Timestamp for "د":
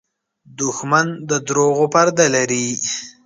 1.29-1.31